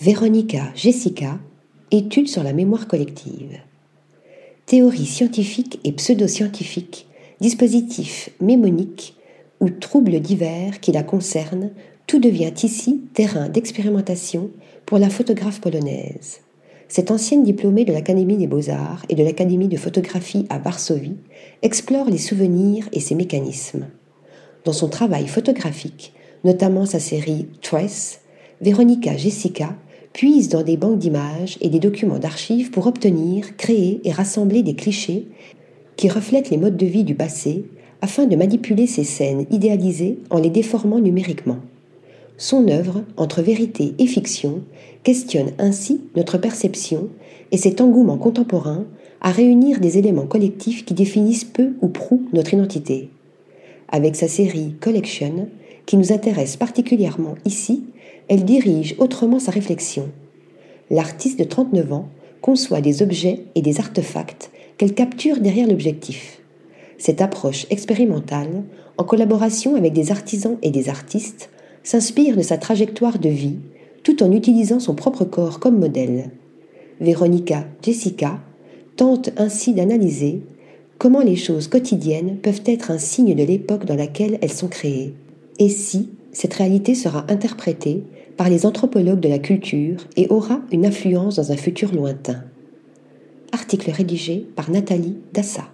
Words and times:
Véronica 0.00 0.70
Jessica, 0.76 1.40
étude 1.90 2.28
sur 2.28 2.44
la 2.44 2.52
mémoire 2.52 2.86
collective. 2.86 3.58
Théorie 4.64 5.06
scientifique 5.06 5.80
et 5.82 5.90
pseudo-scientifique, 5.90 7.08
dispositifs 7.40 8.30
mémoniques 8.40 9.16
ou 9.58 9.70
troubles 9.70 10.20
divers 10.20 10.78
qui 10.78 10.92
la 10.92 11.02
concernent, 11.02 11.72
tout 12.06 12.20
devient 12.20 12.52
ici 12.62 13.02
terrain 13.12 13.48
d'expérimentation 13.48 14.50
pour 14.86 14.98
la 14.98 15.10
photographe 15.10 15.60
polonaise. 15.60 16.42
Cette 16.86 17.10
ancienne 17.10 17.42
diplômée 17.42 17.84
de 17.84 17.92
l'Académie 17.92 18.36
des 18.36 18.46
beaux-arts 18.46 19.04
et 19.08 19.16
de 19.16 19.24
l'Académie 19.24 19.66
de 19.66 19.76
photographie 19.76 20.46
à 20.48 20.60
Varsovie 20.60 21.16
explore 21.62 22.08
les 22.08 22.18
souvenirs 22.18 22.88
et 22.92 23.00
ses 23.00 23.16
mécanismes. 23.16 23.88
Dans 24.64 24.72
son 24.72 24.88
travail 24.88 25.26
photographique, 25.26 26.12
notamment 26.44 26.86
sa 26.86 27.00
série 27.00 27.48
Trace, 27.62 28.20
Véronica 28.60 29.16
Jessica 29.16 29.74
puise 30.12 30.48
dans 30.48 30.62
des 30.62 30.76
banques 30.76 30.98
d'images 30.98 31.58
et 31.60 31.68
des 31.68 31.78
documents 31.78 32.18
d'archives 32.18 32.70
pour 32.70 32.86
obtenir, 32.86 33.56
créer 33.56 34.00
et 34.04 34.12
rassembler 34.12 34.62
des 34.62 34.74
clichés 34.74 35.26
qui 35.96 36.08
reflètent 36.08 36.50
les 36.50 36.56
modes 36.56 36.76
de 36.76 36.86
vie 36.86 37.04
du 37.04 37.14
passé 37.14 37.64
afin 38.00 38.26
de 38.26 38.36
manipuler 38.36 38.86
ces 38.86 39.04
scènes 39.04 39.46
idéalisées 39.50 40.18
en 40.30 40.38
les 40.38 40.50
déformant 40.50 41.00
numériquement. 41.00 41.58
Son 42.36 42.68
œuvre, 42.68 43.02
entre 43.16 43.42
vérité 43.42 43.94
et 43.98 44.06
fiction, 44.06 44.62
questionne 45.02 45.50
ainsi 45.58 46.02
notre 46.14 46.38
perception 46.38 47.08
et 47.50 47.56
cet 47.56 47.80
engouement 47.80 48.16
contemporain 48.16 48.84
à 49.20 49.32
réunir 49.32 49.80
des 49.80 49.98
éléments 49.98 50.26
collectifs 50.26 50.84
qui 50.84 50.94
définissent 50.94 51.44
peu 51.44 51.70
ou 51.80 51.88
prou 51.88 52.22
notre 52.32 52.54
identité. 52.54 53.10
Avec 53.88 54.14
sa 54.14 54.28
série 54.28 54.74
Collection, 54.80 55.48
qui 55.86 55.96
nous 55.96 56.12
intéresse 56.12 56.56
particulièrement 56.56 57.34
ici, 57.44 57.84
elle 58.28 58.44
dirige 58.44 58.94
autrement 58.98 59.38
sa 59.38 59.50
réflexion. 59.50 60.08
L'artiste 60.90 61.38
de 61.38 61.44
39 61.44 61.92
ans 61.92 62.08
conçoit 62.40 62.80
des 62.80 63.02
objets 63.02 63.40
et 63.54 63.62
des 63.62 63.80
artefacts 63.80 64.50
qu'elle 64.76 64.94
capture 64.94 65.38
derrière 65.38 65.66
l'objectif. 65.66 66.40
Cette 66.98 67.20
approche 67.20 67.66
expérimentale, 67.70 68.64
en 68.96 69.04
collaboration 69.04 69.76
avec 69.76 69.92
des 69.92 70.10
artisans 70.10 70.56
et 70.62 70.70
des 70.70 70.88
artistes, 70.88 71.50
s'inspire 71.82 72.36
de 72.36 72.42
sa 72.42 72.58
trajectoire 72.58 73.18
de 73.18 73.28
vie 73.28 73.58
tout 74.02 74.22
en 74.22 74.32
utilisant 74.32 74.80
son 74.80 74.94
propre 74.94 75.24
corps 75.24 75.60
comme 75.60 75.78
modèle. 75.78 76.30
Véronica 77.00 77.66
Jessica 77.82 78.40
tente 78.96 79.30
ainsi 79.36 79.74
d'analyser 79.74 80.42
comment 80.98 81.20
les 81.20 81.36
choses 81.36 81.68
quotidiennes 81.68 82.38
peuvent 82.38 82.62
être 82.66 82.90
un 82.90 82.98
signe 82.98 83.34
de 83.34 83.44
l'époque 83.44 83.84
dans 83.84 83.94
laquelle 83.94 84.38
elles 84.42 84.52
sont 84.52 84.68
créées, 84.68 85.14
et 85.58 85.68
si 85.68 86.10
cette 86.32 86.54
réalité 86.54 86.94
sera 86.94 87.24
interprétée 87.28 88.02
par 88.38 88.48
les 88.48 88.64
anthropologues 88.64 89.20
de 89.20 89.28
la 89.28 89.40
culture 89.40 89.98
et 90.16 90.28
aura 90.30 90.60
une 90.70 90.86
influence 90.86 91.36
dans 91.36 91.52
un 91.52 91.56
futur 91.56 91.92
lointain. 91.92 92.44
Article 93.52 93.90
rédigé 93.90 94.46
par 94.54 94.70
Nathalie 94.70 95.18
Dassa. 95.34 95.64